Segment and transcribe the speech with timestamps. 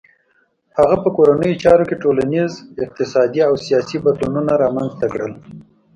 [0.77, 2.51] هغه په کورنیو چارو کې ټولنیز،
[2.85, 5.33] اقتصادي او سیاسي بدلونونه رامنځته کړل.